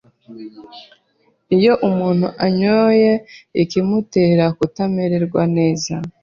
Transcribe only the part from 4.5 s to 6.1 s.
kutamererwa neza